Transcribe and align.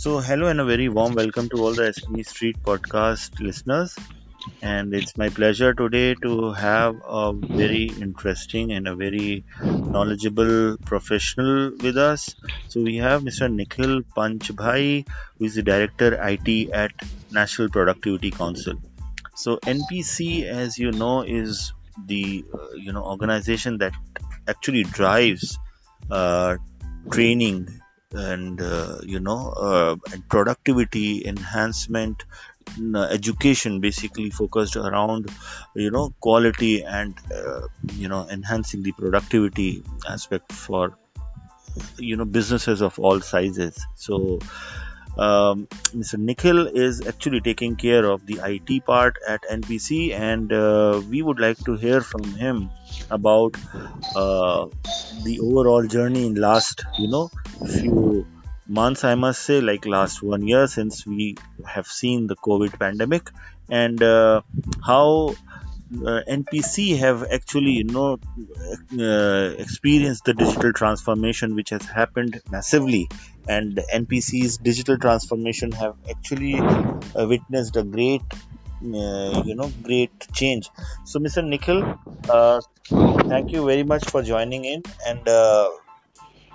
So, 0.00 0.20
hello 0.20 0.46
and 0.46 0.60
a 0.60 0.64
very 0.64 0.88
warm 0.88 1.16
welcome 1.16 1.48
to 1.48 1.56
all 1.56 1.72
the 1.74 1.86
SME 1.92 2.24
Street 2.24 2.56
podcast 2.62 3.40
listeners. 3.40 3.96
And 4.62 4.94
it's 4.94 5.16
my 5.18 5.28
pleasure 5.28 5.74
today 5.74 6.14
to 6.22 6.52
have 6.52 6.94
a 7.04 7.32
very 7.32 7.86
interesting 8.00 8.70
and 8.70 8.86
a 8.86 8.94
very 8.94 9.44
knowledgeable 9.64 10.76
professional 10.84 11.72
with 11.82 11.96
us. 11.96 12.36
So, 12.68 12.80
we 12.80 12.98
have 12.98 13.22
Mr. 13.22 13.52
Nikhil 13.52 14.02
Panchbhai, 14.16 15.04
who 15.36 15.44
is 15.44 15.56
the 15.56 15.64
Director 15.64 16.14
IT 16.28 16.70
at 16.70 16.92
National 17.32 17.68
Productivity 17.68 18.30
Council. 18.30 18.74
So, 19.34 19.56
NPC, 19.56 20.44
as 20.44 20.78
you 20.78 20.92
know, 20.92 21.22
is 21.22 21.72
the 22.06 22.44
uh, 22.54 22.68
you 22.76 22.92
know 22.92 23.02
organization 23.02 23.78
that 23.78 23.94
actually 24.46 24.84
drives 24.84 25.58
uh, 26.08 26.56
training 27.10 27.80
and 28.12 28.60
uh, 28.60 28.98
you 29.02 29.20
know 29.20 29.50
uh, 29.50 29.96
and 30.12 30.28
productivity 30.28 31.26
enhancement 31.26 32.24
education 33.10 33.80
basically 33.80 34.30
focused 34.30 34.76
around 34.76 35.30
you 35.74 35.90
know 35.90 36.12
quality 36.20 36.84
and 36.84 37.14
uh, 37.34 37.62
you 37.94 38.08
know 38.08 38.26
enhancing 38.30 38.82
the 38.82 38.92
productivity 38.92 39.82
aspect 40.08 40.52
for 40.52 40.96
you 41.98 42.16
know 42.16 42.24
businesses 42.24 42.80
of 42.80 42.98
all 42.98 43.20
sizes. 43.20 43.84
So 43.94 44.38
um, 45.18 45.66
Mr. 46.00 46.16
Nikhil 46.16 46.68
is 46.68 47.06
actually 47.06 47.40
taking 47.40 47.74
care 47.76 48.04
of 48.04 48.24
the 48.26 48.40
IT 48.44 48.84
part 48.86 49.16
at 49.26 49.42
NPC, 49.50 50.12
and 50.12 50.52
uh, 50.52 51.02
we 51.10 51.22
would 51.22 51.40
like 51.40 51.58
to 51.64 51.74
hear 51.76 52.00
from 52.00 52.22
him 52.22 52.70
about 53.10 53.56
uh, 54.14 54.66
the 55.24 55.40
overall 55.40 55.86
journey 55.86 56.26
in 56.26 56.34
last, 56.34 56.84
you 56.98 57.08
know, 57.08 57.30
few 57.66 58.26
months. 58.68 59.02
I 59.02 59.16
must 59.16 59.42
say, 59.42 59.60
like 59.60 59.86
last 59.86 60.22
one 60.22 60.46
year 60.46 60.66
since 60.68 61.04
we 61.04 61.36
have 61.66 61.88
seen 61.88 62.28
the 62.28 62.36
COVID 62.36 62.78
pandemic, 62.78 63.30
and 63.68 64.00
uh, 64.00 64.42
how 64.84 65.34
uh, 65.92 66.20
NPC 66.28 66.98
have 66.98 67.24
actually 67.30 67.72
you 67.72 67.84
know 67.84 68.18
uh, 68.98 69.54
experienced 69.58 70.24
the 70.24 70.34
digital 70.34 70.72
transformation 70.72 71.54
which 71.54 71.70
has 71.70 71.84
happened 71.86 72.40
massively 72.50 73.08
and 73.48 73.80
NPC's 73.94 74.58
digital 74.58 74.98
transformation 74.98 75.72
have 75.72 75.96
actually 76.10 76.58
uh, 76.58 77.26
witnessed 77.26 77.76
a 77.76 77.82
great 77.82 78.22
uh, 78.32 79.42
you 79.44 79.54
know 79.54 79.72
great 79.82 80.12
change 80.32 80.70
so 81.04 81.18
Mr. 81.18 81.46
Nikhil 81.46 81.98
uh, 82.28 82.60
thank 83.28 83.52
you 83.52 83.64
very 83.66 83.82
much 83.82 84.04
for 84.10 84.22
joining 84.22 84.64
in 84.64 84.82
and 85.06 85.26
uh, 85.28 85.70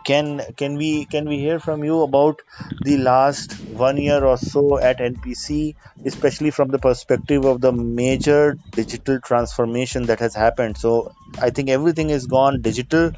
can 0.04 0.42
can 0.58 0.76
we 0.76 1.06
can 1.06 1.28
we 1.28 1.38
hear 1.40 1.59
from 1.59 1.84
you 1.84 2.02
about 2.02 2.42
the 2.82 2.98
last 2.98 3.54
one 3.86 3.98
year 3.98 4.23
or 4.23 4.38
so 4.38 4.80
at 4.80 5.00
npc 5.00 5.76
especially 6.06 6.52
from 6.52 6.70
the 6.70 6.80
perspective 6.80 7.46
of 7.46 7.62
the 7.62 7.72
major 7.72 8.58
digital 8.76 9.20
transformation 9.20 10.04
that 10.08 10.20
has 10.20 10.36
happened? 10.36 10.78
So 10.78 11.12
i 11.42 11.50
think 11.50 11.70
everything 11.70 12.09
is 12.09 12.28
gone. 12.28 12.62
Digital 12.62 13.12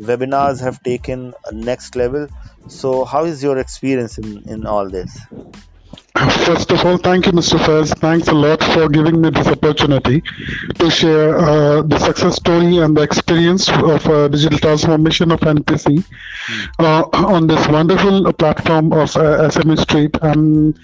webinars 0.00 0.60
have 0.60 0.82
taken 0.82 1.34
a 1.46 1.52
next 1.52 1.96
level. 1.96 2.28
So 2.68 3.04
how 3.04 3.24
is 3.24 3.42
your 3.42 3.58
experience 3.58 4.18
in 4.18 4.42
in 4.48 4.66
all 4.66 4.88
this 4.88 5.20
First 6.44 6.70
of 6.72 6.84
all, 6.84 6.98
thank 6.98 7.26
you, 7.26 7.32
Mr. 7.32 7.58
Faiz. 7.58 7.96
Thanks 7.98 8.28
a 8.28 8.34
lot 8.34 8.62
for 8.62 8.88
giving 8.88 9.20
me 9.20 9.30
this 9.30 9.46
opportunity 9.46 10.22
to 10.78 10.90
share 10.90 11.38
uh, 11.38 11.82
the 11.82 11.98
success 11.98 12.36
story 12.36 12.78
and 12.78 12.96
the 12.96 13.02
experience 13.02 13.68
of 13.68 14.06
uh, 14.06 14.28
digital 14.28 14.58
transformation 14.58 15.30
of 15.32 15.40
NPC 15.40 16.04
uh, 16.78 17.04
on 17.14 17.46
this 17.46 17.66
wonderful 17.68 18.32
platform 18.34 18.92
of 18.92 19.16
uh, 19.16 19.48
SME 19.48 19.78
Street. 19.78 20.16
Um, 20.22 20.74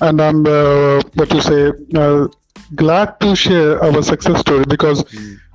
and 0.00 0.20
I'm, 0.20 0.46
uh, 0.46 1.00
what 1.14 1.30
to 1.30 1.42
say, 1.42 1.72
uh, 1.94 2.28
glad 2.74 3.20
to 3.20 3.36
share 3.36 3.82
our 3.82 4.02
success 4.02 4.40
story 4.40 4.64
because 4.66 5.04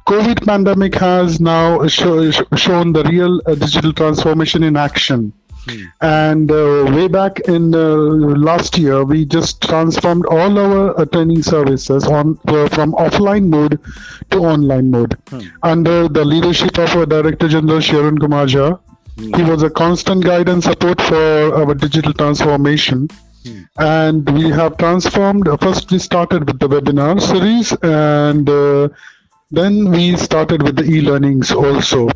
COVID 0.07 0.45
pandemic 0.45 0.95
has 0.95 1.39
now 1.39 1.88
show, 1.88 2.31
shown 2.31 2.91
the 2.91 3.03
real 3.05 3.41
uh, 3.45 3.55
digital 3.55 3.93
transformation 3.93 4.63
in 4.63 4.75
action. 4.75 5.31
Hmm. 5.66 5.83
And 6.01 6.51
uh, 6.51 6.91
way 6.95 7.07
back 7.07 7.39
in 7.41 7.75
uh, 7.75 7.95
last 8.49 8.77
year, 8.77 9.03
we 9.03 9.25
just 9.25 9.61
transformed 9.61 10.25
all 10.25 10.57
our 10.57 10.99
uh, 10.99 11.05
training 11.05 11.44
services 11.44 12.05
on 12.05 12.39
uh, 12.47 12.67
from 12.69 12.94
offline 12.94 13.47
mode 13.47 13.79
to 14.31 14.39
online 14.39 14.89
mode 14.89 15.17
hmm. 15.29 15.41
under 15.61 16.07
the 16.07 16.25
leadership 16.25 16.77
of 16.79 16.95
our 16.95 17.05
Director 17.05 17.47
General 17.47 17.81
Arun 17.81 18.17
Kumar 18.17 18.45
Jha. 18.45 18.79
Hmm. 19.17 19.33
He 19.35 19.44
was 19.44 19.61
a 19.61 19.69
constant 19.69 20.23
guide 20.23 20.49
and 20.49 20.63
support 20.63 20.99
for 21.01 21.53
our 21.55 21.75
digital 21.75 22.13
transformation. 22.13 23.07
Hmm. 23.45 23.61
And 23.78 24.29
we 24.31 24.49
have 24.49 24.78
transformed. 24.78 25.47
First, 25.61 25.91
we 25.91 25.99
started 25.99 26.47
with 26.47 26.59
the 26.59 26.69
webinar 26.69 27.22
series, 27.22 27.72
and 27.83 28.49
uh, 28.49 28.89
then 29.51 29.91
we 29.91 30.16
started 30.16 30.63
with 30.63 30.75
the 30.75 30.85
e-learnings 30.85 31.51
also 31.51 32.09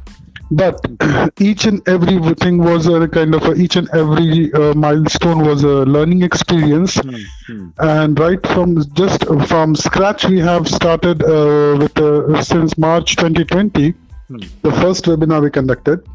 but 0.52 0.80
each 1.40 1.66
and 1.66 1.88
every 1.88 2.18
thing 2.36 2.58
was 2.58 2.88
a 2.88 3.08
kind 3.08 3.34
of 3.34 3.44
a, 3.46 3.54
each 3.56 3.76
and 3.76 3.90
every 3.90 4.54
uh, 4.54 4.74
milestone 4.74 5.40
was 5.46 5.64
a 5.64 5.86
learning 5.86 6.22
experience 6.22 6.98
mm-hmm. 6.98 7.70
and 7.80 8.20
right 8.20 8.46
from 8.48 8.84
just 8.94 9.26
from 9.48 9.76
scratch 9.76 10.26
we 10.26 10.40
have 10.40 10.68
started 10.68 11.24
uh, 11.24 11.76
with 11.80 11.98
uh, 11.98 12.42
since 12.44 12.78
march 12.78 13.16
2020 13.16 13.92
mm-hmm. 13.92 14.38
the 14.62 14.72
first 14.82 15.06
webinar 15.06 15.42
we 15.42 15.50
conducted 15.50 16.06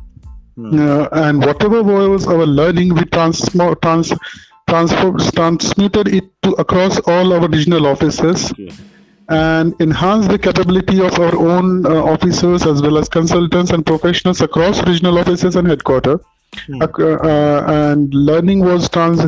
mm-hmm. 0.56 1.06
and 1.12 1.44
whatever 1.44 1.82
was 1.82 2.26
our 2.26 2.46
learning 2.46 2.94
we 2.94 3.04
transfer 3.06 3.74
trans, 3.76 4.12
transfer, 4.68 5.12
transmitted 5.34 6.08
it 6.08 6.24
to 6.42 6.52
across 6.52 7.00
all 7.00 7.32
our 7.32 7.48
regional 7.48 7.86
offices 7.86 8.52
and 9.30 9.80
enhance 9.80 10.26
the 10.26 10.38
capability 10.38 11.00
of 11.00 11.18
our 11.18 11.36
own 11.36 11.86
uh, 11.86 12.04
officers 12.04 12.66
as 12.66 12.82
well 12.82 12.98
as 12.98 13.08
consultants 13.08 13.70
and 13.70 13.86
professionals 13.86 14.40
across 14.40 14.84
regional 14.86 15.18
offices 15.18 15.56
and 15.56 15.68
headquarters 15.68 16.20
Hmm. 16.66 16.82
Uh, 16.82 17.62
and 17.68 18.12
learning 18.12 18.60
was 18.60 18.88
trans 18.88 19.20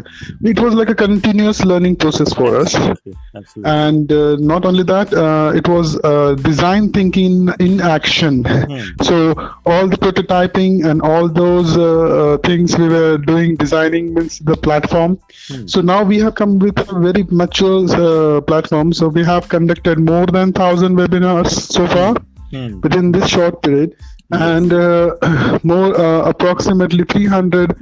it 0.43 0.59
was 0.59 0.75
like 0.75 0.89
a 0.89 0.95
continuous 0.95 1.65
learning 1.65 1.95
process 1.95 2.33
for 2.35 2.57
us 2.57 2.75
Absolutely. 2.75 3.15
Absolutely. 3.37 3.71
and 3.71 4.13
uh, 4.13 4.37
not 4.41 4.65
only 4.65 4.83
that 4.83 5.15
uh, 5.15 5.53
it 5.55 5.69
was 5.69 6.01
uh, 6.03 6.35
design 6.35 6.91
thinking 6.91 7.49
in 7.61 7.81
action 7.81 8.43
hmm. 8.45 8.81
so 9.03 9.35
all 9.67 9.87
the 9.87 9.97
prototyping 9.97 10.85
and 10.85 11.01
all 11.01 11.29
those 11.29 11.77
uh, 11.77 11.85
uh, 11.85 12.39
things 12.39 12.77
we 12.77 12.89
were 12.89 13.19
doing 13.19 13.55
designing 13.55 14.13
means 14.15 14.41
the 14.41 14.57
platform 14.57 15.17
hmm. 15.47 15.65
so 15.69 15.81
now 15.81 16.03
we 16.03 16.19
have 16.19 16.35
come 16.35 16.59
with 16.59 16.77
a 16.77 16.99
very 16.99 17.23
mature 17.31 18.43
platform 18.43 18.93
so 18.93 19.07
we 19.07 19.25
have 19.25 19.49
conducted 19.49 19.97
more 20.01 20.27
than 20.27 20.51
1000 20.51 20.97
webinars 20.97 21.51
so 21.51 21.87
far 21.87 22.17
hmm. 22.51 22.81
within 22.81 23.13
this 23.13 23.29
short 23.29 23.63
period 23.63 23.95
and 24.33 24.73
uh, 24.73 25.59
more 25.63 25.95
uh, 25.99 26.23
approximately 26.29 27.05
300 27.05 27.77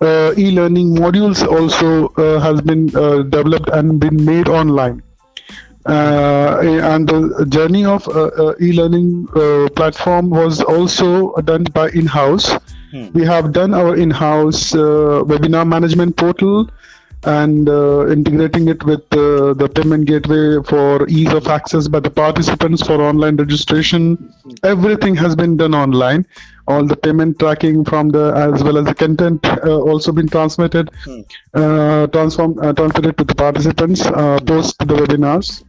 uh, 0.00 0.34
e-learning 0.36 0.94
modules 0.94 1.46
also 1.46 2.08
uh, 2.08 2.38
has 2.40 2.60
been 2.60 2.94
uh, 2.94 3.22
developed 3.22 3.68
and 3.70 3.98
been 3.98 4.24
made 4.24 4.48
online. 4.48 5.02
Uh, 5.86 6.60
and 6.62 7.08
the 7.08 7.46
journey 7.50 7.84
of 7.84 8.06
e-learning 8.60 9.26
platform 9.76 10.30
was 10.30 10.62
also 10.62 11.34
done 11.42 11.64
by 11.74 11.88
in-house. 11.90 12.52
Hmm. 12.90 13.08
we 13.12 13.24
have 13.26 13.52
done 13.52 13.74
our 13.74 13.96
in-house 13.96 14.70
webinar 15.30 15.66
management 15.66 16.16
portal 16.16 16.70
and 17.26 17.68
uh, 17.68 18.06
integrating 18.08 18.68
it 18.68 18.82
with 18.84 19.02
uh, 19.12 19.54
the 19.54 19.70
payment 19.74 20.06
gateway 20.06 20.62
for 20.62 21.08
ease 21.08 21.32
of 21.32 21.46
access 21.46 21.88
by 21.88 22.00
the 22.00 22.10
participants 22.10 22.86
for 22.86 23.00
online 23.00 23.36
registration. 23.36 24.32
Everything 24.62 25.14
has 25.14 25.34
been 25.34 25.56
done 25.56 25.74
online. 25.74 26.26
All 26.66 26.84
the 26.84 26.96
payment 26.96 27.38
tracking 27.38 27.84
from 27.84 28.08
the 28.08 28.32
as 28.34 28.62
well 28.62 28.78
as 28.78 28.86
the 28.86 28.94
content 28.94 29.44
uh, 29.46 29.80
also 29.80 30.12
been 30.12 30.28
transmitted, 30.28 30.90
hmm. 31.04 31.20
uh, 31.52 32.06
transform 32.08 32.58
uh, 32.58 32.72
transmitted 32.72 33.18
to 33.18 33.24
the 33.24 33.34
participants 33.34 34.04
uh, 34.06 34.38
post 34.46 34.78
the 34.78 34.94
webinars. 34.94 35.62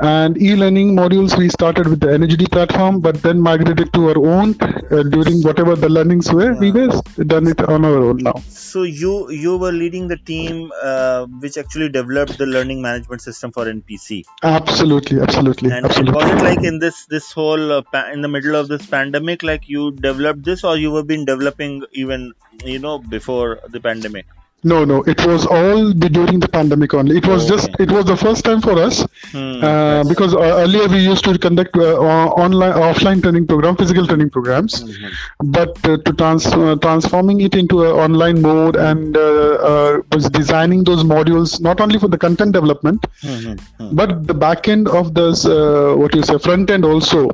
And 0.00 0.40
e-learning 0.40 0.96
modules 0.96 1.36
we 1.36 1.48
started 1.48 1.86
with 1.88 2.00
the 2.00 2.08
NHD 2.08 2.50
platform, 2.50 3.00
but 3.00 3.22
then 3.22 3.40
migrated 3.40 3.92
to 3.92 4.08
our 4.10 4.18
own 4.18 4.56
uh, 4.60 5.02
during 5.02 5.42
whatever 5.42 5.76
the 5.76 5.88
learnings 5.88 6.32
were. 6.32 6.52
Yeah. 6.52 6.58
We 6.58 6.72
were 6.72 6.88
done 7.24 7.46
it 7.46 7.60
on 7.60 7.84
our 7.84 7.98
own 7.98 8.18
now. 8.18 8.34
So 8.48 8.82
you 8.82 9.30
you 9.30 9.56
were 9.56 9.72
leading 9.72 10.08
the 10.08 10.16
team 10.16 10.72
uh, 10.82 11.26
which 11.26 11.56
actually 11.56 11.88
developed 11.88 12.38
the 12.38 12.46
learning 12.46 12.82
management 12.82 13.22
system 13.22 13.52
for 13.52 13.66
NPC. 13.66 14.24
Absolutely, 14.42 15.20
absolutely, 15.20 15.70
and 15.70 15.86
absolutely. 15.86 16.14
was 16.14 16.30
it 16.30 16.44
like 16.44 16.64
in 16.64 16.78
this 16.78 17.06
this 17.06 17.32
whole 17.32 17.72
uh, 17.72 17.82
pa- 17.82 18.10
in 18.12 18.20
the 18.20 18.28
middle 18.28 18.56
of 18.56 18.68
this 18.68 18.86
pandemic, 18.86 19.42
like 19.42 19.68
you 19.68 19.92
developed 19.92 20.44
this, 20.44 20.64
or 20.64 20.76
you 20.76 20.94
have 20.96 21.06
been 21.06 21.24
developing 21.24 21.84
even 21.92 22.32
you 22.64 22.78
know 22.78 22.98
before 22.98 23.60
the 23.68 23.80
pandemic? 23.80 24.26
No, 24.64 24.84
no, 24.84 25.02
it 25.04 25.24
was 25.24 25.46
all 25.46 25.92
during 25.92 26.40
the 26.40 26.48
pandemic 26.48 26.92
only. 26.92 27.16
It 27.16 27.26
was 27.26 27.46
just, 27.46 27.68
Okay. 27.68 27.84
it 27.84 27.92
was 27.92 28.06
the 28.06 28.16
first 28.16 28.44
time 28.44 28.60
for 28.60 28.72
us 28.72 29.06
Hmm, 29.30 29.62
uh, 29.62 30.02
because 30.08 30.34
uh, 30.34 30.40
earlier 30.62 30.88
we 30.88 30.98
used 30.98 31.22
to 31.26 31.38
conduct 31.38 31.76
uh, 31.76 31.94
online, 32.44 32.72
offline 32.72 33.22
training 33.22 33.46
program, 33.46 33.76
physical 33.76 34.04
training 34.04 34.30
programs, 34.30 34.82
Mhm. 34.82 35.12
but 35.58 35.78
uh, 35.88 35.96
to 35.98 36.12
trans- 36.12 36.46
uh, 36.46 36.74
transforming 36.86 37.40
it 37.42 37.54
into 37.54 37.84
an 37.84 37.92
online 38.06 38.42
mode 38.42 38.74
and 38.74 39.16
uh, 39.16 39.22
uh, 39.70 39.98
was 40.12 40.28
designing 40.30 40.82
those 40.82 41.04
modules 41.04 41.60
not 41.60 41.80
only 41.80 41.98
for 42.00 42.08
the 42.08 42.18
content 42.18 42.52
development, 42.52 43.06
Mhm. 43.24 43.56
Mhm. 43.80 43.94
but 44.00 44.26
the 44.26 44.34
back 44.34 44.66
end 44.66 44.88
of 44.88 45.14
this, 45.14 45.44
what 46.02 46.14
you 46.16 46.24
say, 46.24 46.36
front 46.38 46.68
end 46.70 46.84
also 46.84 47.28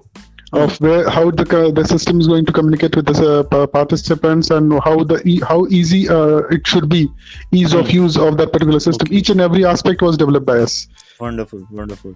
of 0.57 0.81
where 0.81 1.09
how 1.09 1.31
the 1.31 1.45
the 1.75 1.85
system 1.85 2.21
is 2.21 2.27
going 2.27 2.45
to 2.47 2.53
communicate 2.53 2.97
with 2.97 3.07
the 3.07 3.47
uh, 3.51 3.67
participants 3.67 4.51
and 4.51 4.73
how 4.83 5.05
the 5.05 5.21
e- 5.27 5.41
how 5.41 5.67
easy 5.67 6.09
uh, 6.09 6.39
it 6.57 6.67
should 6.67 6.89
be 6.89 7.11
ease 7.53 7.75
of 7.75 7.91
use 7.91 8.17
of 8.17 8.37
that 8.39 8.53
particular 8.53 8.81
system. 8.81 9.09
Each 9.11 9.31
and 9.31 9.41
every 9.41 9.65
aspect 9.65 10.03
was 10.03 10.17
developed 10.17 10.47
by 10.47 10.59
us. 10.59 10.89
Wonderful, 11.21 11.67
wonderful. 11.71 12.15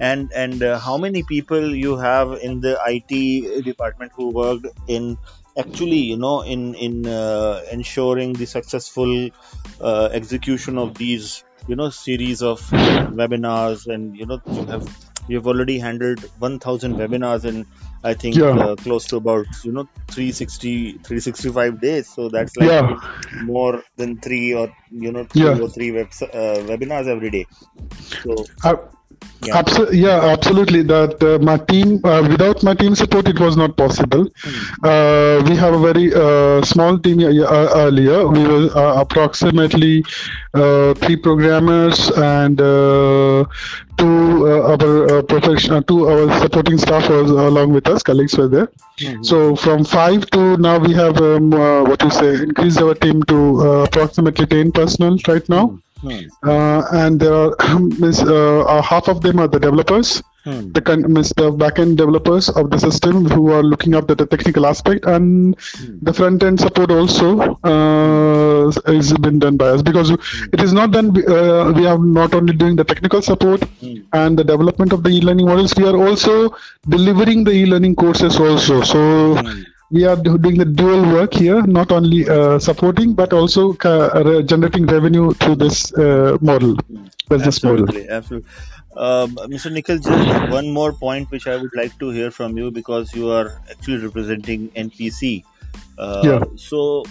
And 0.00 0.32
and 0.34 0.62
uh, 0.62 0.78
how 0.78 0.96
many 0.96 1.22
people 1.22 1.74
you 1.74 1.96
have 1.96 2.32
in 2.42 2.60
the 2.60 2.78
IT 2.86 3.64
department 3.64 4.12
who 4.14 4.30
worked 4.30 4.66
in 4.86 5.18
actually, 5.58 5.98
you 5.98 6.16
know, 6.16 6.42
in 6.42 6.74
in 6.74 7.06
uh, 7.06 7.62
ensuring 7.72 8.34
the 8.34 8.46
successful 8.46 9.30
uh, 9.80 10.08
execution 10.12 10.78
of 10.78 10.94
these, 10.94 11.44
you 11.66 11.76
know, 11.76 11.90
series 11.90 12.42
of 12.42 12.60
webinars, 13.20 13.86
and 13.86 14.16
you 14.16 14.26
know, 14.26 14.40
you 14.50 14.64
have 14.66 14.84
you 15.28 15.36
have 15.36 15.46
already 15.46 15.78
handled 15.78 16.24
1,000 16.38 16.96
webinars 16.96 17.44
in 17.44 17.66
I 18.04 18.14
think 18.14 18.36
Yeah. 18.36 18.56
uh, 18.56 18.76
close 18.76 19.06
to 19.08 19.16
about 19.16 19.46
you 19.64 19.72
know 19.72 19.88
360 20.12 20.98
365 20.98 21.80
days. 21.80 22.08
So 22.08 22.28
that's 22.28 22.56
like 22.56 22.70
Yeah. 22.70 22.96
more 23.40 23.82
than 23.96 24.20
three 24.20 24.54
or 24.54 24.68
you 24.90 25.12
know 25.12 25.26
two 25.36 25.46
Yeah. 25.46 25.58
or 25.62 25.68
three 25.68 25.90
webs 25.92 26.22
uh, 26.22 26.62
webinars 26.70 27.08
every 27.08 27.30
day. 27.30 27.46
So 28.22 28.44
Yeah. 29.42 29.58
Yeah, 29.92 30.20
absolutely. 30.34 30.82
That 30.82 31.22
uh, 31.22 31.38
my 31.44 31.56
team, 31.58 32.00
uh, 32.04 32.26
without 32.28 32.62
my 32.62 32.74
team 32.74 32.94
support, 32.94 33.28
it 33.28 33.38
was 33.38 33.56
not 33.56 33.76
possible. 33.76 34.26
Uh, 34.82 35.42
we 35.46 35.54
have 35.56 35.74
a 35.74 35.78
very 35.78 36.12
uh, 36.14 36.62
small 36.64 36.98
team 36.98 37.20
uh, 37.20 37.30
uh, 37.44 37.70
earlier. 37.76 38.26
We 38.26 38.42
were 38.46 38.70
uh, 38.76 39.00
approximately 39.00 40.04
uh, 40.54 40.94
three 40.94 41.16
programmers 41.16 42.10
and 42.10 42.60
uh, 42.60 43.44
two 43.98 44.46
uh, 44.46 44.72
our 44.72 45.18
uh, 45.18 45.22
professional, 45.22 45.82
two 45.82 46.08
our 46.08 46.40
supporting 46.40 46.78
staff 46.78 47.08
was 47.08 47.30
along 47.30 47.72
with 47.72 47.88
us. 47.88 48.02
Colleagues 48.02 48.36
were 48.36 48.48
there. 48.48 48.68
So 49.22 49.54
from 49.56 49.84
five 49.84 50.26
to 50.30 50.56
now 50.56 50.78
we 50.78 50.92
have 50.94 51.20
um, 51.20 51.52
uh, 51.52 51.82
what 51.84 52.02
you 52.02 52.10
say 52.10 52.34
increased 52.42 52.80
our 52.80 52.94
team 52.94 53.22
to 53.24 53.38
uh, 53.60 53.84
approximately 53.84 54.46
ten 54.46 54.72
personnel 54.72 55.18
right 55.28 55.48
now. 55.48 55.78
Hmm. 56.06 56.48
Uh, 56.48 56.82
and 57.02 57.18
there 57.20 57.34
are 57.34 57.50
uh, 57.58 58.62
uh, 58.74 58.82
half 58.82 59.08
of 59.08 59.20
them 59.22 59.40
are 59.40 59.48
the 59.48 59.58
developers, 59.58 60.22
Hmm. 60.46 60.58
the 60.74 60.80
con- 60.88 61.02
the 61.40 61.46
backend 61.60 61.96
developers 62.00 62.48
of 62.60 62.70
the 62.72 62.78
system 62.82 63.24
who 63.30 63.50
are 63.54 63.64
looking 63.70 63.94
after 64.00 64.14
the 64.20 64.26
technical 64.34 64.64
aspect, 64.72 65.04
and 65.14 65.56
the 66.08 66.12
front 66.18 66.44
end 66.48 66.60
support 66.64 66.92
also 66.98 67.30
uh, 67.70 68.70
is 68.98 69.12
been 69.26 69.40
done 69.44 69.56
by 69.62 69.68
us 69.76 69.82
because 69.82 70.10
it 70.56 70.60
is 70.66 70.72
not 70.72 70.92
done. 70.96 71.08
Uh, 71.36 71.72
we 71.78 71.84
are 71.92 71.98
not 72.20 72.32
only 72.40 72.54
doing 72.62 72.76
the 72.82 72.84
technical 72.92 73.22
support 73.30 73.64
Hmm. 73.80 73.96
and 74.22 74.38
the 74.38 74.44
development 74.52 74.92
of 74.98 75.02
the 75.06 75.10
e-learning 75.18 75.46
models. 75.52 75.74
We 75.82 75.88
are 75.92 75.98
also 76.08 76.36
delivering 76.96 77.42
the 77.48 77.56
e-learning 77.62 77.96
courses 78.04 78.38
also. 78.48 78.82
So 78.92 79.00
Hmm. 79.34 79.62
We 79.90 80.04
are 80.04 80.16
do- 80.16 80.38
doing 80.38 80.58
the 80.58 80.64
dual 80.64 81.02
work 81.12 81.34
here, 81.34 81.62
not 81.62 81.92
only 81.92 82.28
uh, 82.28 82.58
supporting 82.58 83.14
but 83.14 83.32
also 83.32 83.72
ca- 83.74 84.08
uh, 84.20 84.42
generating 84.42 84.86
revenue 84.86 85.32
through 85.34 85.56
this 85.56 85.92
uh, 85.94 86.36
model, 86.40 86.76
business 87.28 87.62
model. 87.62 87.82
Absolutely, 87.84 88.08
absolutely. 88.08 88.50
Um, 88.96 89.36
Mr. 89.36 89.70
Nikhil, 89.70 89.98
just 89.98 90.50
one 90.50 90.70
more 90.70 90.92
point 90.92 91.30
which 91.30 91.46
I 91.46 91.56
would 91.56 91.74
like 91.76 91.98
to 91.98 92.10
hear 92.10 92.30
from 92.30 92.56
you 92.56 92.70
because 92.70 93.14
you 93.14 93.30
are 93.30 93.60
actually 93.70 93.98
representing 93.98 94.70
NPC. 94.70 95.44
Uh, 95.98 96.22
Yeah. 96.24 96.44
So, 96.56 97.04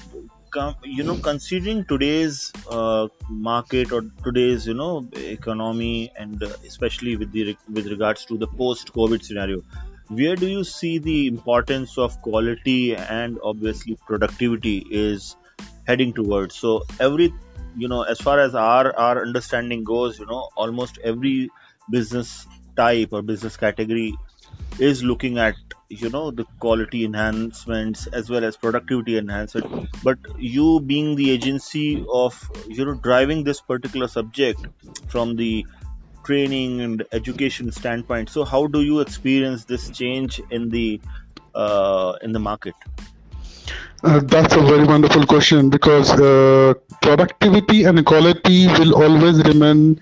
you 0.83 1.03
know, 1.03 1.15
considering 1.17 1.85
today's 1.85 2.51
uh, 2.69 3.07
market 3.29 3.91
or 3.91 4.05
today's 4.23 4.65
you 4.65 4.73
know 4.73 5.07
economy 5.15 6.11
and 6.17 6.41
uh, 6.41 6.49
especially 6.65 7.17
with 7.17 7.31
the 7.31 7.43
re- 7.47 7.57
with 7.71 7.87
regards 7.87 8.25
to 8.25 8.37
the 8.37 8.47
post-COVID 8.47 9.23
scenario, 9.23 9.61
where 10.09 10.35
do 10.35 10.47
you 10.47 10.63
see 10.63 10.97
the 10.97 11.27
importance 11.27 11.97
of 11.97 12.21
quality 12.21 12.95
and 12.95 13.39
obviously 13.43 13.97
productivity 14.07 14.85
is 14.89 15.35
heading 15.87 16.13
towards? 16.13 16.55
So 16.55 16.83
every 16.99 17.33
you 17.77 17.87
know 17.87 18.03
as 18.03 18.19
far 18.19 18.39
as 18.39 18.55
our 18.55 18.95
our 18.97 19.21
understanding 19.21 19.83
goes 19.83 20.19
you 20.19 20.25
know 20.25 20.49
almost 20.55 20.97
every 21.03 21.49
business 21.89 22.47
type 22.75 23.09
or 23.11 23.21
business 23.21 23.57
category 23.57 24.15
is 24.79 25.03
looking 25.03 25.37
at 25.37 25.55
you 25.89 26.09
know 26.09 26.31
the 26.31 26.45
quality 26.59 27.05
enhancements 27.05 28.07
as 28.07 28.29
well 28.29 28.43
as 28.43 28.57
productivity 28.57 29.17
enhancement 29.17 29.89
but 30.03 30.17
you 30.37 30.79
being 30.79 31.15
the 31.15 31.29
agency 31.31 32.05
of 32.11 32.49
you 32.67 32.85
know 32.85 32.95
driving 32.95 33.43
this 33.43 33.61
particular 33.61 34.07
subject 34.07 34.65
from 35.07 35.35
the 35.35 35.65
training 36.25 36.81
and 36.81 37.05
education 37.11 37.71
standpoint. 37.71 38.29
So 38.29 38.43
how 38.43 38.67
do 38.67 38.81
you 38.81 38.99
experience 38.99 39.65
this 39.65 39.89
change 39.89 40.41
in 40.49 40.69
the 40.69 40.99
uh, 41.53 42.17
in 42.21 42.31
the 42.31 42.39
market 42.39 42.75
Uh, 44.03 44.19
that's 44.23 44.53
a 44.55 44.61
very 44.61 44.83
wonderful 44.85 45.25
question 45.25 45.69
because 45.69 46.11
uh, 46.11 46.73
productivity 47.01 47.85
and 47.85 48.05
quality 48.05 48.67
will 48.67 48.93
always 49.01 49.43
remain 49.45 49.99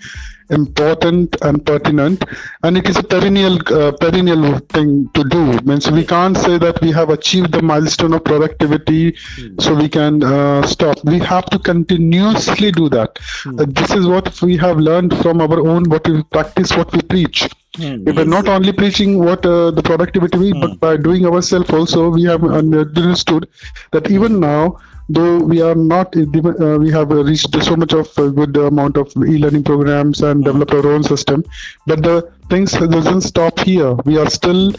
important 0.50 1.36
and 1.42 1.66
pertinent, 1.66 2.24
and 2.64 2.78
it 2.78 2.88
is 2.90 2.98
a 2.98 3.04
perennial 3.04 3.58
uh, 3.74 3.92
perennial 3.94 4.60
thing 4.74 5.10
to 5.14 5.24
do. 5.24 5.58
Means 5.64 5.90
we 5.90 6.06
can't 6.06 6.38
say 6.38 6.58
that 6.58 6.82
we 6.82 6.92
have 6.92 7.10
achieved 7.10 7.54
the 7.54 7.62
milestone 7.62 8.14
of 8.14 8.26
productivity, 8.26 9.16
so 9.60 9.74
we 9.74 9.88
can 9.88 10.22
uh, 10.22 10.62
stop. 10.68 10.98
We 11.06 11.20
have 11.20 11.46
to 11.46 11.60
continuously 11.60 12.72
do 12.72 12.90
that. 12.90 13.18
Uh, 13.48 13.66
this 13.68 13.92
is 13.92 14.06
what 14.06 14.42
we 14.42 14.58
have 14.58 14.78
learned 14.78 15.18
from 15.22 15.40
our 15.42 15.60
own 15.66 15.90
what 15.90 16.08
we 16.08 16.22
practice, 16.24 16.76
what 16.76 16.92
we 16.92 17.02
preach. 17.02 17.50
Hmm, 17.76 18.04
we're 18.04 18.24
not 18.26 18.48
only 18.48 18.72
preaching 18.72 19.18
what 19.18 19.44
uh, 19.48 19.72
the 19.72 19.82
productivity, 19.82 20.38
we, 20.38 20.52
but 20.54 20.80
by 20.80 20.96
doing 20.96 21.26
ourselves 21.26 21.72
also, 21.72 22.10
we 22.10 22.24
have 22.26 22.44
understood 22.44 23.48
that 23.94 24.12
even 24.12 24.40
now, 24.40 24.78
though 25.10 25.38
we 25.40 25.62
are 25.62 25.76
not, 25.76 26.16
uh, 26.18 26.26
we 26.32 26.94
uh, 26.94 26.98
have 26.98 27.12
uh, 27.12 27.24
reached 27.24 27.56
so 27.64 27.76
much 27.76 27.94
of 27.94 28.08
a 28.18 28.30
good 28.30 28.56
amount 28.58 28.98
of 28.98 29.12
e-learning 29.18 29.64
programs 29.64 30.22
and 30.22 30.44
mm-hmm. 30.44 30.60
developed 30.60 30.74
our 30.74 30.92
own 30.92 31.04
system, 31.04 31.44
but 31.86 32.04
the 32.04 32.32
things 32.50 32.72
doesn't 32.72 33.22
stop 33.22 33.60
here. 33.60 33.94
We 34.06 34.18
are 34.18 34.30
still 34.30 34.74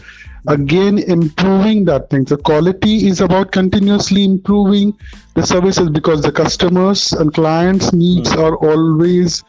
again 0.47 0.99
improving 0.99 1.85
that 1.87 2.11
thing. 2.11 2.25
The 2.25 2.37
quality 2.37 3.07
is 3.09 3.21
about 3.21 3.53
continuously 3.53 4.25
improving 4.25 4.97
the 5.35 5.47
services 5.47 5.89
because 5.89 6.23
the 6.23 6.33
customers 6.33 7.13
and 7.13 7.33
clients' 7.33 7.93
needs 7.93 8.31
mm. 8.31 8.39
are 8.39 8.57
always 8.57 9.43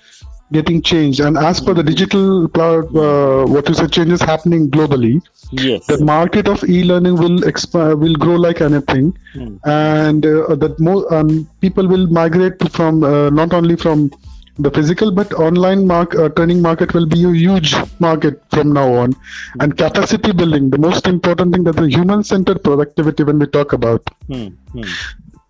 getting 0.51 0.81
changed. 0.81 1.19
And 1.19 1.37
as 1.37 1.59
per 1.59 1.73
the 1.73 1.83
digital 1.83 2.47
cloud, 2.49 2.95
uh, 2.95 3.45
what 3.45 3.69
is 3.69 3.77
the 3.77 3.87
changes 3.87 4.21
happening 4.21 4.69
globally, 4.69 5.21
yes. 5.51 5.85
the 5.87 6.03
market 6.03 6.47
of 6.47 6.63
e-learning 6.63 7.15
will 7.15 7.43
expand, 7.43 7.99
will 7.99 8.15
grow 8.15 8.35
like 8.35 8.61
anything, 8.61 9.17
Hmm. 9.33 9.55
and 9.65 10.25
uh, 10.25 10.55
that 10.55 10.79
more 10.79 11.13
um, 11.13 11.47
people 11.61 11.87
will 11.87 12.07
migrate 12.07 12.71
from 12.71 13.03
uh, 13.03 13.29
not 13.29 13.53
only 13.53 13.75
from 13.75 14.11
the 14.57 14.71
physical 14.71 15.11
but 15.11 15.33
online 15.33 15.85
mark 15.85 16.15
uh, 16.15 16.29
training 16.29 16.61
market 16.61 16.93
will 16.93 17.05
be 17.05 17.25
a 17.25 17.31
huge 17.31 17.75
market 17.99 18.41
from 18.51 18.71
now 18.71 18.93
on. 18.93 19.13
And 19.59 19.75
capacity 19.77 20.31
building 20.31 20.69
the 20.69 20.77
most 20.77 21.07
important 21.07 21.53
thing 21.53 21.65
that 21.65 21.75
the 21.75 21.89
human 21.89 22.23
centered 22.23 22.63
productivity 22.63 23.23
when 23.23 23.37
we 23.39 23.47
talk 23.47 23.73
about. 23.73 24.01
Hmm. 24.27 24.47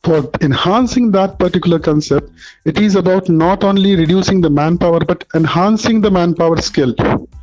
For 0.05 0.29
enhancing 0.41 1.11
that 1.11 1.39
particular 1.39 1.79
concept, 1.79 2.31
it 2.63 2.77
is 2.77 2.95
about 2.95 3.27
not 3.27 3.63
only 3.63 3.95
reducing 3.95 4.39
the 4.39 4.49
manpower 4.49 4.99
but 4.99 5.25
enhancing 5.33 5.99
the 6.01 6.11
manpower 6.11 6.57
skill. 6.61 6.93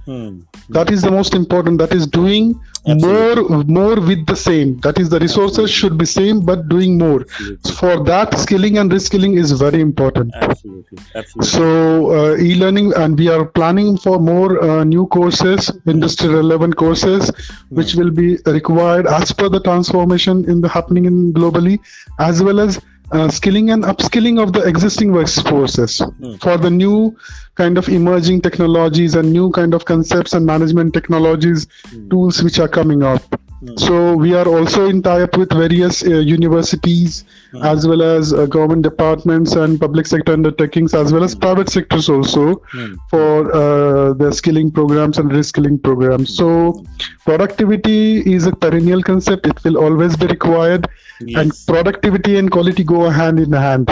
Hmm. 0.04 0.40
That 0.70 0.90
is 0.90 1.02
the 1.02 1.10
most 1.10 1.34
important. 1.34 1.78
That 1.78 1.92
is 1.92 2.06
doing 2.06 2.60
Absolutely. 2.88 3.48
more, 3.48 3.64
more 3.64 4.00
with 4.00 4.26
the 4.26 4.34
same. 4.34 4.80
That 4.80 4.98
is 4.98 5.08
the 5.08 5.20
resources 5.20 5.70
should 5.70 5.96
be 5.96 6.04
same 6.04 6.40
but 6.40 6.68
doing 6.68 6.98
more. 6.98 7.20
Absolutely. 7.20 7.72
For 7.72 8.02
that, 8.04 8.36
skilling 8.38 8.78
and 8.78 8.90
reskilling 8.90 9.38
is 9.38 9.52
very 9.52 9.80
important. 9.80 10.34
Absolutely, 10.34 10.98
absolutely. 11.14 11.50
So 11.50 12.10
uh, 12.10 12.36
e-learning, 12.36 12.94
and 12.94 13.16
we 13.16 13.28
are 13.28 13.44
planning 13.44 13.96
for 13.96 14.18
more 14.18 14.62
uh, 14.62 14.82
new 14.82 15.06
courses, 15.06 15.70
industry 15.86 16.28
relevant 16.30 16.76
courses, 16.76 17.30
which 17.68 17.94
will 17.94 18.10
be 18.10 18.38
required 18.46 19.06
as 19.06 19.30
per 19.32 19.48
the 19.48 19.60
transformation 19.60 20.44
in 20.50 20.60
the 20.60 20.68
happening 20.68 21.04
in 21.04 21.32
globally, 21.32 21.78
as 22.18 22.42
well 22.42 22.58
as 22.58 22.80
uh, 23.12 23.28
skilling 23.28 23.70
and 23.70 23.84
upskilling 23.84 24.42
of 24.42 24.52
the 24.52 24.62
existing 24.62 25.10
workforces 25.10 26.00
for 26.40 26.56
the 26.56 26.70
new 26.70 27.16
kind 27.54 27.76
of 27.76 27.88
emerging 27.88 28.40
technologies 28.40 29.14
and 29.14 29.32
new 29.32 29.50
kind 29.50 29.74
of 29.74 29.84
concepts 29.84 30.32
and 30.32 30.46
management 30.46 30.94
technologies 30.94 31.66
tools 32.10 32.42
which 32.42 32.58
are 32.58 32.68
coming 32.68 33.02
up 33.02 33.22
Mm. 33.62 33.78
So 33.78 34.16
we 34.16 34.34
are 34.34 34.48
also 34.48 34.88
in 34.88 35.02
tie-up 35.02 35.36
with 35.36 35.50
various 35.52 36.02
uh, 36.02 36.18
universities 36.18 37.24
mm. 37.52 37.64
as 37.64 37.86
well 37.86 38.02
as 38.02 38.32
uh, 38.32 38.46
government 38.46 38.82
departments 38.82 39.52
and 39.52 39.80
public 39.80 40.06
sector 40.08 40.32
undertakings 40.32 40.94
as 40.94 41.12
well 41.12 41.22
as 41.22 41.36
mm. 41.36 41.42
private 41.42 41.68
sectors 41.68 42.08
also 42.08 42.56
hmm. 42.72 42.94
for 43.08 43.54
uh, 43.54 44.14
the 44.14 44.32
skilling 44.32 44.70
programs 44.70 45.18
and 45.18 45.30
reskilling 45.30 45.80
programs. 45.80 46.34
So 46.36 46.84
productivity 47.24 48.20
is 48.34 48.46
a 48.46 48.52
perennial 48.52 49.02
concept. 49.02 49.46
It 49.46 49.62
will 49.62 49.78
always 49.78 50.16
be 50.16 50.26
required, 50.26 50.88
yes. 51.20 51.40
and 51.40 51.52
productivity 51.66 52.38
and 52.38 52.50
quality 52.50 52.82
go 52.82 53.10
hand 53.10 53.38
in 53.38 53.52
hand. 53.52 53.88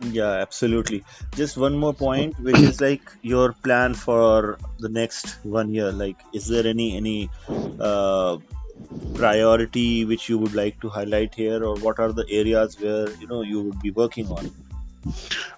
Yeah, 0.00 0.30
absolutely. 0.46 1.04
Just 1.34 1.56
one 1.56 1.76
more 1.76 1.94
point, 1.94 2.38
which 2.40 2.58
is 2.58 2.80
like 2.80 3.02
your 3.22 3.52
plan 3.52 3.94
for 3.94 4.58
the 4.78 4.88
next 4.88 5.36
one 5.44 5.72
year. 5.74 5.92
Like, 5.92 6.16
is 6.32 6.48
there 6.48 6.66
any 6.66 6.96
any 6.96 7.30
uh, 7.80 8.38
priority 9.14 10.04
which 10.04 10.28
you 10.28 10.38
would 10.38 10.54
like 10.54 10.80
to 10.80 10.88
highlight 10.88 11.34
here, 11.34 11.64
or 11.64 11.76
what 11.76 11.98
are 11.98 12.12
the 12.12 12.26
areas 12.28 12.80
where 12.80 13.10
you 13.20 13.26
know 13.26 13.42
you 13.42 13.62
would 13.62 13.80
be 13.80 13.90
working 13.90 14.26
on? 14.28 14.50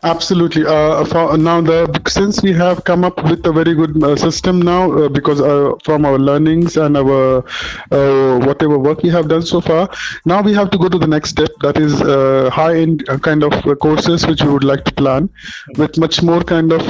Absolutely. 0.03 0.67
Uh, 0.67 1.05
for, 1.07 1.37
now, 1.39 1.61
the 1.61 2.01
since 2.09 2.43
we 2.43 2.53
have 2.53 2.85
come 2.85 3.05
up 3.05 3.23
with 3.25 3.47
a 3.47 3.53
very 3.53 3.75
good 3.75 4.03
uh, 4.03 4.17
system 4.17 4.61
now, 4.61 4.93
uh, 4.93 5.09
because 5.09 5.41
uh, 5.41 5.73
from 5.83 6.05
our 6.05 6.19
learnings 6.19 6.77
and 6.77 6.97
our 6.97 7.45
uh, 7.91 8.39
whatever 8.41 8.79
work 8.79 9.03
we 9.03 9.09
have 9.09 9.29
done 9.29 9.43
so 9.43 9.61
far, 9.61 9.89
now 10.27 10.43
we 10.43 10.53
have 10.53 10.71
to 10.71 10.79
go 10.79 10.89
to 10.89 10.99
the 10.99 11.07
next 11.07 11.31
step. 11.31 11.49
That 11.61 11.79
is 11.79 12.03
uh, 12.03 12.51
high-end 12.53 13.07
kind 13.23 13.43
of 13.43 13.53
courses 13.81 14.27
which 14.27 14.43
we 14.43 14.51
would 14.51 14.65
like 14.65 14.85
to 14.85 14.93
plan, 14.93 15.31
with 15.77 15.97
much 15.99 16.23
more 16.23 16.43
kind 16.43 16.73
of 16.73 16.85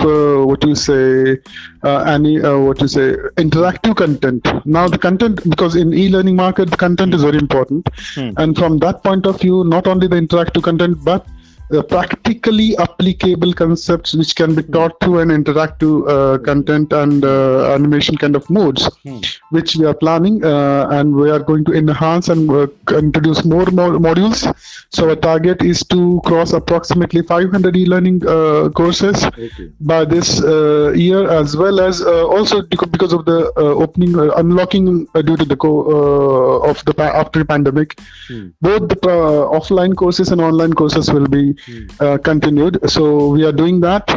what 0.47 0.65
you 0.65 0.75
say, 0.75 1.39
any 1.85 2.41
what 2.41 2.81
you 2.81 2.89
say, 2.89 3.15
interactive 3.37 3.97
content. 3.97 4.47
Now 4.65 4.89
the 4.89 4.99
content, 4.99 5.49
because 5.49 5.77
in 5.77 5.95
e-learning 5.95 6.37
market, 6.37 6.71
the 6.71 6.77
content 6.77 7.15
is 7.15 7.23
very 7.23 7.39
important, 7.39 7.89
hmm. 8.15 8.31
and 8.39 8.57
from 8.57 8.79
that 8.79 9.03
point 9.05 9.27
of 9.27 9.41
view, 9.41 9.65
not 9.65 9.87
only 9.87 10.09
the 10.09 10.17
interactive 10.17 10.63
content, 10.63 11.05
but 11.05 11.27
uh, 11.73 11.83
practically 11.83 12.77
applicable 12.77 13.53
concepts 13.55 14.15
which 14.15 14.37
can 14.37 14.55
be 14.55 14.63
taught 14.63 14.93
through 15.01 15.19
an 15.21 15.31
interactive 15.31 16.07
uh, 16.09 16.39
content 16.39 16.93
and 16.93 17.25
uh, 17.25 17.73
animation 17.73 18.17
kind 18.17 18.37
of 18.37 18.49
modes, 18.51 18.87
hmm. 19.03 19.21
which 19.51 19.75
we 19.77 19.87
are 19.87 19.95
planning 19.95 20.45
uh, 20.45 20.87
and 20.91 21.15
we 21.15 21.31
are 21.31 21.39
going 21.39 21.65
to 21.65 21.73
enhance 21.73 22.29
and 22.29 22.51
introduce 22.91 23.45
more, 23.47 23.65
more 23.67 23.93
modules. 23.93 24.55
So 24.91 25.09
our 25.09 25.17
target 25.17 25.63
is 25.63 25.83
to 25.85 26.21
cross 26.27 26.53
approximately 26.53 27.23
500 27.23 27.77
e-learning 27.77 28.27
uh, 28.27 28.69
courses 28.69 29.25
okay. 29.25 29.71
by 29.81 30.05
this 30.05 30.43
uh, 30.43 30.93
year, 30.93 31.31
as 31.31 31.57
well 31.57 31.81
as 31.81 32.03
also 32.03 32.61
because 32.63 33.15
of 33.15 33.25
the 33.25 33.53
opening, 33.57 34.15
unlocking 34.37 35.07
due 35.15 35.37
to 35.37 35.45
the 35.45 35.57
co- 35.57 36.61
of 36.63 36.85
the 36.85 36.95
after 37.03 37.43
pandemic, 37.45 37.99
hmm. 38.29 38.49
both 38.61 38.89
the 38.89 38.99
offline 38.99 39.97
courses 39.97 40.31
and 40.31 40.43
online 40.43 40.75
courses 40.75 41.11
will 41.11 41.27
be 41.27 41.54
uh, 42.01 42.19
continued. 42.19 42.79
So 42.91 43.29
we 43.29 43.45
are 43.45 43.53
doing 43.53 43.81
that, 43.81 44.09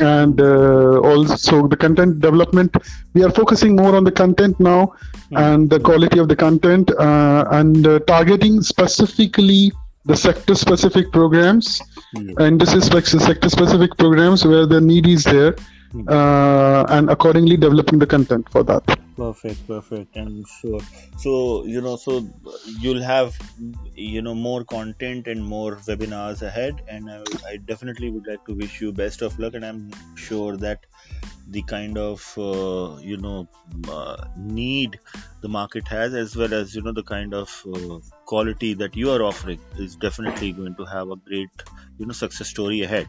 and 0.00 0.40
uh, 0.40 1.00
also 1.00 1.66
the 1.68 1.76
content 1.76 2.20
development. 2.20 2.76
We 3.14 3.24
are 3.24 3.30
focusing 3.30 3.76
more 3.76 3.94
on 3.96 4.04
the 4.04 4.12
content 4.12 4.58
now 4.60 4.92
mm. 5.30 5.38
and 5.38 5.70
the 5.70 5.80
quality 5.80 6.18
of 6.18 6.28
the 6.28 6.36
content, 6.36 6.90
uh, 6.90 7.46
and 7.50 7.86
uh, 7.86 7.98
targeting 8.00 8.62
specifically 8.62 9.72
the 10.04 10.16
sector-specific 10.16 11.10
programs, 11.12 11.82
mm. 12.14 12.38
and 12.38 12.60
this 12.60 12.72
is 12.74 12.92
like 12.92 13.06
sector-specific 13.06 13.96
programs 13.96 14.44
where 14.44 14.64
the 14.64 14.80
need 14.80 15.06
is 15.06 15.24
there, 15.24 15.56
mm. 16.04 16.90
and 16.90 17.10
accordingly 17.10 17.56
developing 17.56 17.98
the 17.98 18.06
content 18.06 18.48
for 18.50 18.62
that. 18.62 18.84
Perfect 19.16 19.66
perfect. 19.66 20.16
And 20.16 20.46
sure. 20.60 20.80
So 21.18 21.64
you 21.64 21.80
know 21.80 21.96
so 21.96 22.28
you'll 22.80 23.02
have 23.02 23.36
you 23.94 24.22
know 24.22 24.34
more 24.34 24.64
content 24.64 25.26
and 25.26 25.44
more 25.44 25.76
webinars 25.76 26.42
ahead. 26.42 26.82
And 26.88 27.10
I, 27.10 27.22
I 27.46 27.56
definitely 27.56 28.10
would 28.10 28.26
like 28.26 28.44
to 28.46 28.54
wish 28.54 28.80
you 28.80 28.92
best 28.92 29.22
of 29.22 29.38
luck. 29.38 29.54
And 29.54 29.64
i'm 29.64 29.90
sure 30.16 30.56
that 30.58 30.84
the 31.48 31.62
kind 31.62 31.96
of 31.96 32.20
uh, 32.36 32.98
you 33.00 33.16
know 33.16 33.48
uh, 33.88 34.16
need 34.36 34.98
the 35.40 35.48
market 35.48 35.86
has 35.88 36.14
as 36.14 36.36
well 36.36 36.52
as 36.52 36.74
you 36.74 36.82
know 36.82 36.92
the 36.92 37.02
kind 37.02 37.34
of 37.34 37.62
uh, 37.72 37.98
quality 38.24 38.74
that 38.74 38.96
you 38.96 39.10
are 39.10 39.22
offering 39.22 39.60
is 39.78 39.96
definitely 39.96 40.52
going 40.52 40.74
to 40.74 40.84
have 40.84 41.10
a 41.10 41.16
great 41.16 41.50
you 41.98 42.06
know 42.06 42.12
success 42.12 42.48
story 42.48 42.82
ahead 42.82 43.06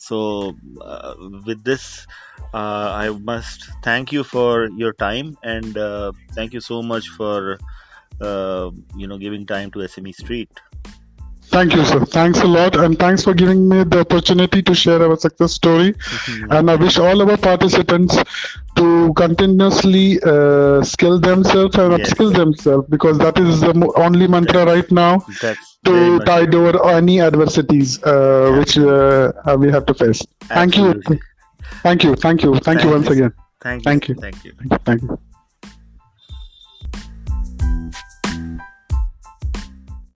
so 0.00 0.56
uh, 0.80 1.14
with 1.46 1.62
this 1.62 2.06
uh, 2.54 2.88
i 3.04 3.10
must 3.30 3.68
thank 3.82 4.12
you 4.12 4.24
for 4.24 4.68
your 4.82 4.92
time 4.94 5.36
and 5.42 5.76
uh, 5.76 6.10
thank 6.32 6.52
you 6.52 6.60
so 6.60 6.82
much 6.82 7.08
for 7.10 7.58
uh, 8.20 8.70
you 8.96 9.06
know 9.06 9.18
giving 9.18 9.44
time 9.44 9.70
to 9.70 9.86
sme 9.86 10.12
street 10.12 10.48
Thank 11.50 11.74
you, 11.74 11.84
sir. 11.84 12.04
Thanks 12.04 12.38
a 12.40 12.46
lot, 12.46 12.76
and 12.76 12.96
thanks 12.96 13.24
for 13.24 13.34
giving 13.34 13.68
me 13.68 13.82
the 13.82 14.00
opportunity 14.00 14.62
to 14.62 14.72
share 14.72 15.02
our 15.02 15.16
success 15.16 15.52
story. 15.52 15.94
Mm-hmm. 15.94 16.52
And 16.52 16.70
I 16.70 16.76
wish 16.76 16.96
all 16.96 17.22
our 17.22 17.36
participants 17.36 18.16
to 18.76 19.12
continuously 19.14 20.22
uh, 20.22 20.84
skill 20.84 21.18
themselves 21.18 21.76
and 21.76 21.98
yes. 21.98 22.14
upskill 22.14 22.32
themselves 22.32 22.86
because 22.88 23.18
that 23.18 23.36
is 23.38 23.60
the 23.60 23.92
only 23.96 24.28
mantra 24.28 24.64
right 24.64 24.90
now 24.92 25.26
to 25.84 26.20
tide 26.20 26.54
over 26.54 26.90
any 26.90 27.20
adversities 27.20 28.02
uh, 28.02 28.54
which 28.58 28.78
uh, 28.78 29.32
we 29.58 29.70
have 29.70 29.86
to 29.86 29.94
face. 29.94 30.22
Absolutely. 30.50 31.02
Thank 31.02 31.14
you. 31.14 31.20
Thank 31.82 32.04
you. 32.04 32.16
Thank 32.16 32.42
you. 32.42 32.52
Thank, 32.52 32.64
thank 32.64 32.82
you 32.84 32.90
once 32.90 33.08
again. 33.08 33.32
Thank 33.60 33.84
you. 33.84 33.90
Thank 33.90 34.08
you. 34.08 34.14
Thank 34.14 34.44
you. 34.44 34.78
Thank 34.84 35.02
you. 35.02 35.18